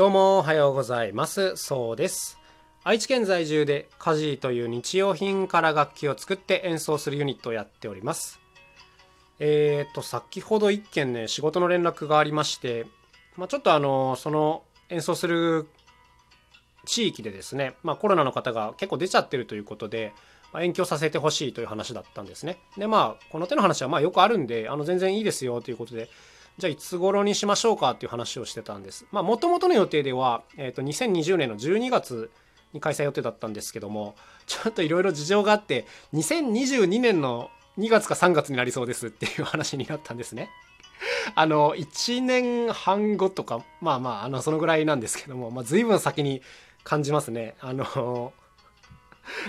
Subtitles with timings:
[0.00, 1.56] どうもおはようございます。
[1.56, 2.38] そうです。
[2.84, 8.40] 愛知県在住でカジーという日用品から楽器を作って演奏するユニットをやっております。
[9.40, 12.86] えーと先ほど一件ね仕事の連絡がありまして、
[13.36, 15.68] まあ、ちょっとあのその演奏する
[16.86, 20.14] 地域でですね、まあ、コロナの方が結構出ちゃってるということで、
[20.54, 22.56] まあ、延期をさせてほしいという話だったんですね。
[22.78, 26.08] でまあこの手の話はまあよくあるんであの全然いいですよということで
[26.58, 29.06] じゃあいつ頃にしましょうかっていう話をしてたんです。
[29.12, 32.30] まあもともとの予定では、えー、と2020年の12月
[32.72, 34.14] に開催予定だったんですけども
[34.46, 40.50] ちょっといろいろ事情があって2022年の2月か3月になりそうですっていう話になったんですね。
[41.34, 46.42] あの1年半後とかまあまああのそのぐらいなんですけども、まあ、随分先に
[46.84, 47.54] 感じますね。
[47.60, 48.32] あの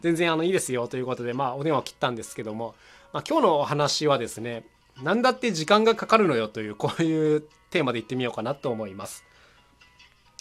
[0.00, 2.74] 全然あのいいですよということで、まあ、お電話を切ったんですけども、
[3.12, 4.64] まあ、今日のお話はですね
[5.02, 9.24] 何だって時間がかかるのよというこういうテーマで言ってみようかなと思います。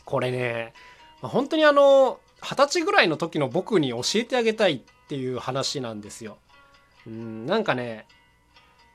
[0.06, 0.74] これね
[1.22, 6.38] 本当にあの二十歳ぐらいの時の僕に教えてあげたいっていう話なんですよ。
[7.08, 8.08] うんなんかね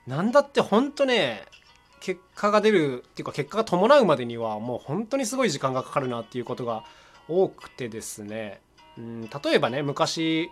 [0.07, 1.43] 何だって本当ね
[1.99, 6.83] 結果が出るっていうか結果が伴うまでにはもう本当にすごい時間がかかるなっていうことが
[7.27, 8.59] 多くてですね
[8.97, 10.49] うん例えばね昔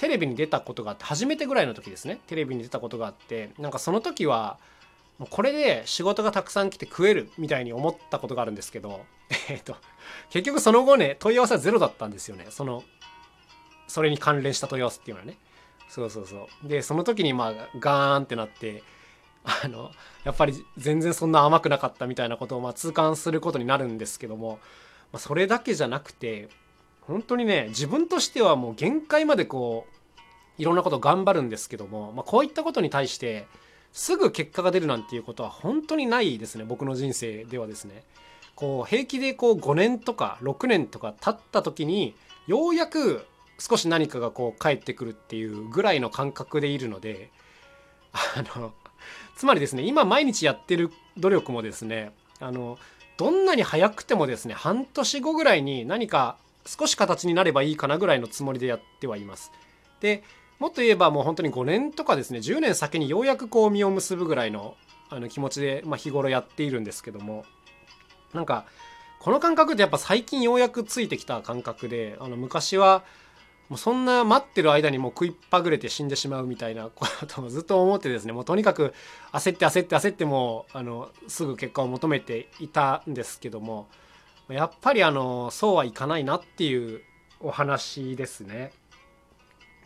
[0.00, 2.20] テレビに出たことがあって初めてぐらいの時ですね。
[2.26, 4.58] テレビに出たことがあってなんかその時は
[5.18, 9.04] もうこれで仕事がたくさん来て食えるみたいに思ったことがあるんですけど、
[9.50, 9.76] えっと、
[10.30, 12.46] 結局その後ね問い合わせはゼロだったんですよね。
[12.48, 12.82] その
[13.88, 15.36] それに関連した問い合わせっていうのはね。
[15.90, 16.66] そうそうそう。
[16.66, 18.82] でその時にまあガーンってなって
[19.44, 19.90] あの
[20.24, 24.60] やっぱり全然そんな甘くなかったみたいなことをま痛感することになるんですけども、
[25.12, 26.48] まあ、それだけじゃなくて
[27.02, 33.46] 本当にね自分としてはもう限界までこういろんなこと頑張るんですけども、まあ、こういったことに対して
[33.92, 38.04] すぐ結果が出るなんていうことは本当にないですね僕の人生ではですね。
[38.54, 42.14] こう平気でこう5年とか6年とか経った時に
[42.46, 43.24] ようやく
[43.58, 47.30] 少し何かがこう返ってくるっていうぐらいの感覚でいるので
[48.12, 48.74] あの
[49.34, 52.78] つまりですね今毎日やってる努力もですねあの
[53.16, 56.36] どんなに早くてもですね半年後ぐらいに何か
[56.78, 59.50] 少し形になればいいかなぐらいのつもりでやってはいます。
[60.00, 60.22] で
[60.60, 64.76] もっと言えばもう本当に5年とかですね10年先にようやくこう実を結ぶぐらいの
[65.08, 67.44] あの気持ちで、まあ、日頃やっているんですけども
[68.32, 68.66] なんか
[69.18, 73.02] この感覚ってやっぱ最近ようやくついてきた感覚であの昔は
[73.68, 78.94] もうそんな待ってる間にもう食いっぱぐれて死んでしまうみたいなことをずっと思ってですねもうとにかく
[79.32, 83.88] 焦って焦って焦ってもあのすぐ結果を求めていたんですけども
[84.50, 87.02] やっぱりあのそうはいかないなっていう
[87.40, 88.72] お話ですね。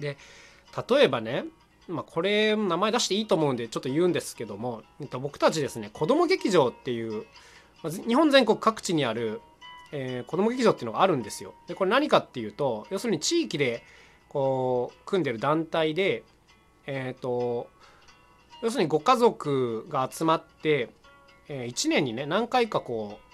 [0.00, 0.16] で
[0.88, 1.44] 例えばね、
[1.86, 7.26] まあ、これ名前出していいと思うんでちょっと言うんですけども、えっと、僕たちですね子ども劇場っていう
[8.08, 9.40] 日本全国各地にある、
[9.92, 11.54] えー、子ども劇場っていうのがあるんですよ。
[11.68, 13.84] でこれ何かっていうと要するに地域で
[14.28, 16.24] こう組んでる団体で
[16.86, 17.68] えっ、ー、と
[18.62, 20.88] 要するにご家族が集まって、
[21.48, 23.33] えー、1年にね何回かこう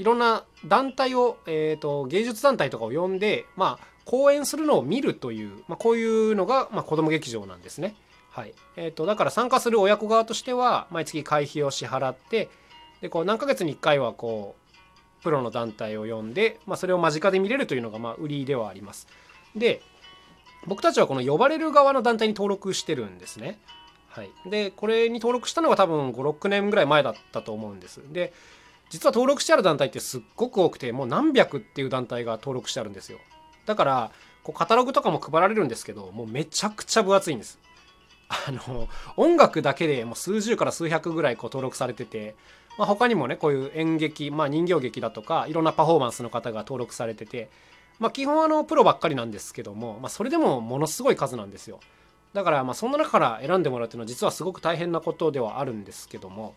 [0.00, 7.94] いろんな団体を、えーと、芸術団体とかを呼んで、まあ、公演するのを見るという、まあ、こういうのが、まあ、子ども劇場なんですね。
[8.30, 12.48] はいえーと、だから参加する親子側としては毎月会費を支払って
[13.02, 19.06] でこう何ヶ月に1回はこうプロの団体を呼んで、まあ、それを間近で見れるというのがまあ売りではあります。
[19.54, 19.82] で
[20.66, 23.58] 僕たちはこの呼ばれる側の団体に登録してるんですね。
[24.08, 28.00] はい、でこれに登録したのが多分56年ぐらい前だったと思うんです。
[28.10, 28.32] で
[28.90, 33.18] 実は登録してある団体ってすっごく多くてもう何百っていう団体が登録してあるんですよ。
[33.64, 34.10] だから
[34.42, 37.58] こうカタログとかも配られるんですけどもうめちゃくちゃ分厚いんです。
[38.28, 42.34] あの音楽だけでもう数十から数百ぐらいこう登録されてて、
[42.78, 47.50] まあ、他にもねこういう演劇、まあ、人形劇だとかいろんなパフォーマンスの方が登録されてて、
[47.98, 51.80] まあ、基本あのプロばっかりなんですけども、まあ、それでもものすごい数なんですよ。
[52.32, 56.54] だからまあそんな中から選んでもらうっていうのは実はすごく大変なことではあるんですけども。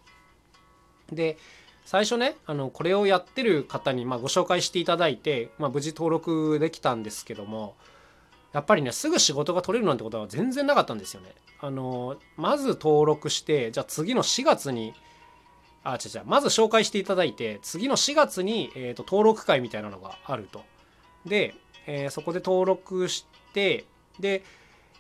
[1.11, 1.37] で
[1.85, 7.75] 最初ねあのこれをやってる方にまご紹介していただいて、まあ、無事登録できたんですけども
[8.53, 11.33] やっぱりねすぐ仕事が取れるなんてことは全然なかったんですよね。
[11.59, 14.93] あのまず登録してじゃあ次の4月に
[15.83, 20.63] あ違う違うまず紹介していただいて次の4月に、えーと、登録会みたいなのがあると。
[21.25, 21.55] で、
[21.87, 23.85] えー、そこで登録して
[24.19, 24.43] で、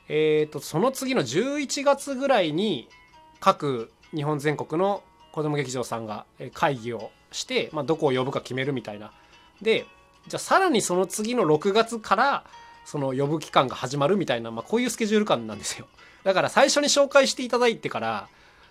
[0.07, 2.89] えーとその次の11月ぐらいに
[3.39, 9.11] 各日本全国の子ども劇場さんが会議をして、まあ、どこを呼ぶか決めるみたいな。
[9.61, 9.85] で
[10.27, 12.45] じゃあさらにその次の6月から
[12.85, 15.87] その呼ぶ期間が始まるみたいな、まあ、こういうスケジュール感なんですよ。
[16.23, 18.29] だから最初に紹介していただいてから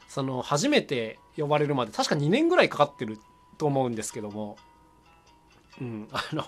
[0.08, 3.18] その初めて呼ばれるまで確か2年ぐらいかかってる
[3.58, 4.56] と思うんですけども
[5.80, 6.44] うん、あの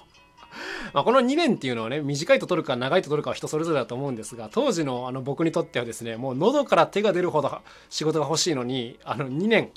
[0.93, 9.73] まあ、この2年っていうのはね短いと取るか長いと取るかは人それぞれだと思うんですが当時のあの僕にとってはですねもう喉から手が出るほど仕事が欲しいのにあの2年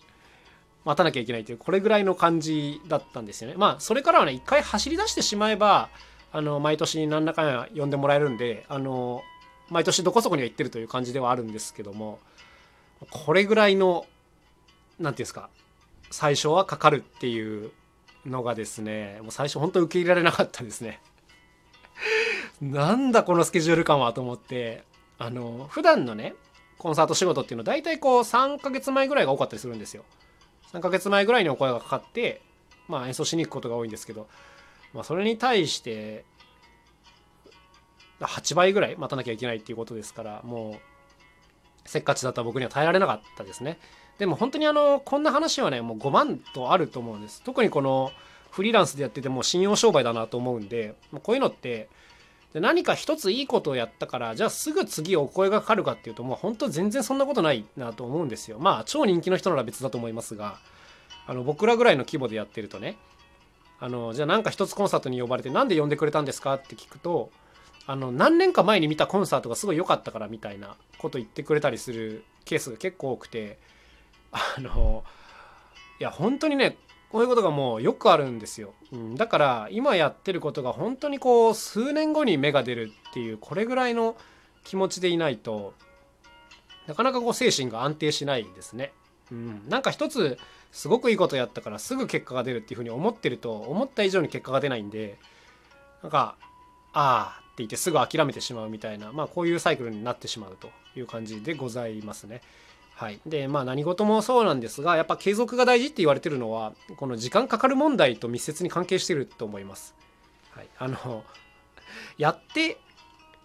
[0.87, 3.57] 待たなきゃいけないというこれぐらいの感じだったんですよね。
[3.57, 5.89] まあそれからはね一回走り出してしまえば
[6.31, 9.21] あの毎年何らかや呼んでもらえるんであの
[9.69, 12.19] 毎年どこそこには行ってるという感じではあるんですけども
[13.11, 14.05] これぐらいの
[14.97, 15.49] 何て言うんですか
[16.09, 17.71] 最初はかかるっていう
[18.25, 21.01] のがですねもう最初本当受け入れられなかったですね。
[22.61, 24.83] なんだこのスケジュール感はと思って
[25.17, 26.33] あの普段のね
[26.77, 30.05] コンサート仕事っていうのは大体こう3ヶ月前ぐらいが多かったりするんですよ。
[30.73, 32.41] 3ヶ月前ぐらいにお声がかかって
[32.87, 34.27] まあ演奏しに行くことが多いんですけど
[34.93, 36.25] まあそれに対して
[38.19, 40.75] 8倍ぐらい待たなきゃいけないっていうことですからもう
[41.85, 43.79] せっかちだった僕には耐えられなかったですね。
[44.17, 47.41] でも本当にあのこんな話はねもう5万とあると思うんです。
[47.43, 48.11] 特にこの
[48.51, 51.89] フリーランスでやってても信用商売だなと思うんでこういうのって
[52.57, 58.57] で何か一ついいことをやったからじゃあすぐ次お声がかかるかっていうともう本当全然そんなことないなと思うんですよ。
[58.57, 60.57] まあ超人気の人なら別だと思いますが
[61.27, 62.97] あの僕らぐらいの規模でやってるとね
[63.79, 67.29] あのじゃあなんか一つコンサートに呼ばれて何で呼んでくれたんですかって聞くと
[67.85, 73.59] あの何年か前に見たコンサートがすごい良かったからみたいなこと言ってくれたりするケースが結構多くて
[74.31, 75.03] あの
[75.99, 76.75] いや本当にね
[77.11, 84.17] こういうことがもうよくあるんですよ、うん、だから今やってることが本当にこう数年後に芽が出るっていうこれぐらいの
[84.63, 85.73] 気持ちでいないと
[86.87, 88.91] なかなかこう精神が安定しないですね、
[89.31, 90.37] うん、なんか一つ
[90.71, 95.17] すごくいいことやったからすぐ結果が出るっていうふうに思ってると思った以上に結果が出ないんで
[96.03, 96.35] なんか
[96.93, 102.41] ああって言ってすぐ諦めてしまうみたいなまあこういうサイクルになってしまうという感じでございますね。
[102.97, 109.93] はい、でまあ何事もそうなんですがやっぱ継続が大事って言われてるのはこの時間かかる問題と密接に関係してると思います。
[110.49, 111.23] はい、あの
[112.17, 112.79] やって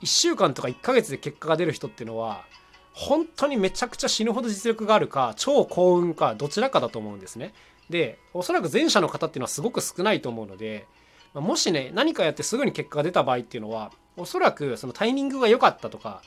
[0.01, 2.47] 1週間とか1ヶ月で結果が出る人っていうのは
[2.95, 7.53] 本当にめちゃくちゃ死ぬほど実力があるか超幸運かどちらかだと思うんですね。
[7.91, 10.87] でおそらく前者の方っていうのはすごく少ないと思うので
[11.35, 16.23] もしね何かやってすぐに結果が出た場合っていうのはおそらくそのタイミングが良かったとか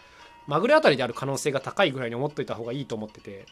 [0.47, 3.45] まぐれあたりである可能性が高いぐらいに思っといた方がいいと思ってて、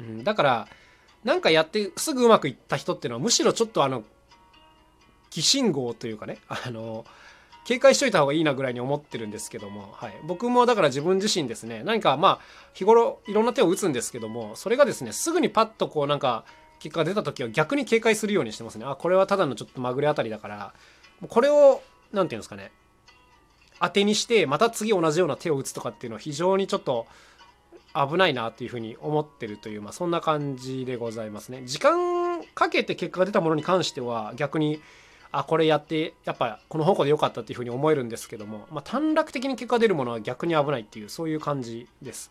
[0.00, 0.68] うん、だから
[1.24, 4.04] なんかやってすぐうまくいった人っていうのはむしろちょっとあの
[5.30, 7.04] 疑信号というかね あの
[7.64, 12.40] 警戒しといた方がいいなぐらいに思ってるんですけども、はい、僕もだから自分自身ですね何かまあ
[12.74, 16.44] 日頃いろんな手を打つんですけどもそれがですねすぐにパッとこうなんか
[16.78, 18.84] 結果が出た時は逆に警戒するようにしてますね。
[18.86, 20.74] あこれはただのちょっとまぐれあたりだから
[21.28, 21.82] これを
[22.12, 22.70] 何て言うんですかね
[23.80, 27.06] 当てにしてまた次同じような手を打つとかっていうのは非常にちょっと
[27.94, 31.62] 危ないなっていうふうに思ってるという、まあ、そんな感じでございますね。
[31.64, 34.80] 時間かけて結果が出たものに関しては逆に
[35.32, 42.30] あこれやってやっぱこの方向で良かったっていうふうに思えるんですけども、まあ、短絡的に結果が出るものは逆に危ないっていうそういう感じです。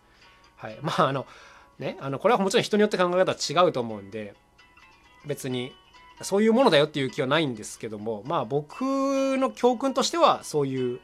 [0.56, 1.26] はい、まああの
[1.78, 4.34] ねあのこれはもちろん人によって考え方は違うと思うんで
[5.26, 5.72] 別に
[6.22, 11.00] そういうものだよっていう気はないんですけどもまあ僕の教訓としてはそういう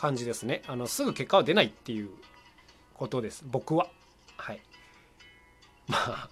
[0.00, 0.62] 感じですね。
[0.66, 2.08] あのすぐ結果は出ないっていう
[2.94, 3.44] ことです。
[3.46, 3.86] 僕は。
[4.38, 4.60] はい。
[5.88, 6.28] まあ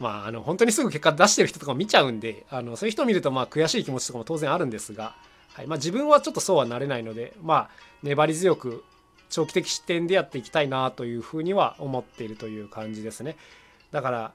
[0.00, 5.14] まああの本当にすぐ結果出してる人とかも見ちゃうんであのそういう人を見るとまあ悔しい気持ちとかも当然あるんですが、
[5.52, 5.68] はい。
[5.68, 7.70] まあ、自分はちょっとそうはなれないのでまあ
[8.02, 8.84] 粘り強く
[9.30, 13.36] 長期的視点でやっていきたいなというふうには思っているという感じですね。
[13.92, 14.32] だから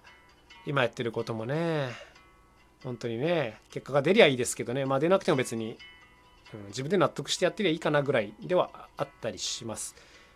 [0.66, 1.90] 今やってることもね
[2.84, 4.86] 本当にね結果が出りゃいいですけどね。
[4.86, 5.78] まあ出なくても別に
[6.54, 9.96] うん、自分で納得してやってりゃいいかなぐらいではあったりします。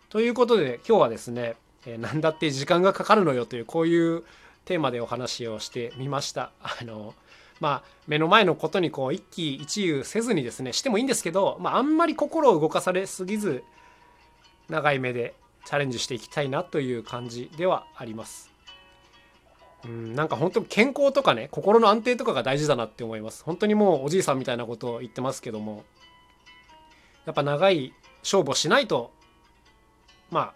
[0.10, 1.56] ということで今日はですね、
[1.86, 4.24] えー、何だって時間がかかるのよというこういう
[4.66, 6.52] テーマでお話をしてみました。
[6.62, 7.14] あの
[7.60, 13.64] まあ、目の前のことにこう一喜一憂せずにですねしてもいいんですけど、まあ、あんまり心を動かされすぎず
[14.70, 15.34] 長い目で
[15.66, 18.52] チャレンジしていきたいなという感じではあります。
[19.86, 25.84] うん、なんか本当健康とかね心の安定とかが大事だなって思います本当にもうおじいさんみたいなことを言ってますけども
[27.28, 27.94] やっぱ長い
[28.24, 29.12] 勝負をしないと
[30.32, 30.54] まあ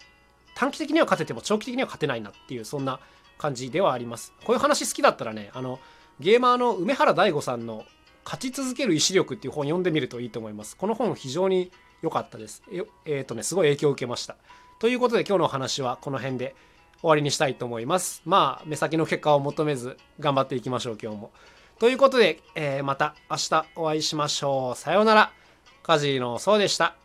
[0.54, 2.98] 短期的には勝てても長期的には勝てないなっていうそんな
[3.38, 4.32] 感じではあります。
[4.44, 5.78] こういう話好きだったらねあの
[6.18, 7.84] ゲーマーの梅原大吾さんの
[8.24, 10.76] 「勝ち続ける意志力」っていう本読んでみるといいと思います。
[10.76, 11.70] この本非常に
[12.02, 12.62] 良かったです。
[13.04, 14.36] えっ、とねすごい影響を受けました。
[14.78, 16.54] ということで今日のお話はこの辺で
[17.00, 18.22] 終わりにしたいと思います。
[18.24, 21.32] まあ目先の結果を求めず頑張っていきましょう今日も。
[21.78, 24.78] ということで、えー、また明日お会いしましょう。
[24.78, 25.41] さようなら。
[25.82, 27.01] カジノそうでした。